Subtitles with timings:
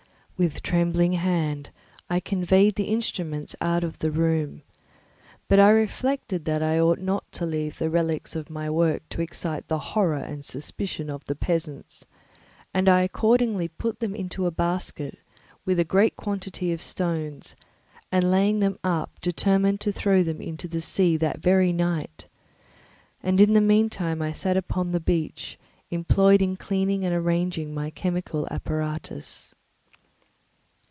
[0.43, 1.69] With trembling hand
[2.09, 4.63] I conveyed the instruments out of the room,
[5.47, 9.21] but I reflected that I ought not to leave the relics of my work to
[9.21, 12.07] excite the horror and suspicion of the peasants;
[12.73, 15.19] and I accordingly put them into a basket,
[15.63, 17.55] with a great quantity of stones,
[18.11, 22.25] and laying them up, determined to throw them into the sea that very night;
[23.21, 25.59] and in the meantime I sat upon the beach,
[25.91, 29.53] employed in cleaning and arranging my chemical apparatus.